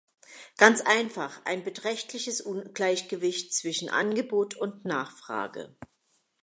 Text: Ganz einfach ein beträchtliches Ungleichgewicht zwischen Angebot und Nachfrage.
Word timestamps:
Ganz 0.57 0.81
einfach 0.81 1.45
ein 1.45 1.63
beträchtliches 1.63 2.41
Ungleichgewicht 2.41 3.53
zwischen 3.53 3.87
Angebot 3.87 4.55
und 4.55 4.83
Nachfrage. 4.83 5.75